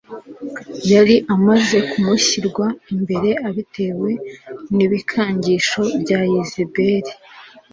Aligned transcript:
yari 0.93 1.15
amaze 1.35 1.77
kumushyirwa 1.89 2.65
imbere 2.93 3.29
abitewe 3.47 4.09
nibikangisho 4.75 5.81
bya 6.01 6.19
Yezebeli 6.33 7.11